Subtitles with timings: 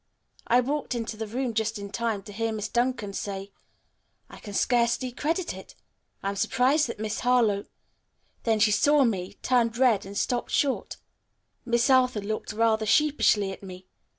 [0.47, 3.51] I walked into the room just in time to hear Miss Duncan say
[4.31, 5.75] 'I can scarcely credit it.
[6.23, 7.65] I am surprised that Miss Harlowe'
[8.43, 10.97] then she saw me, turned red and stopped short.
[11.65, 13.85] Miss Arthur looked rather sheepishly at me.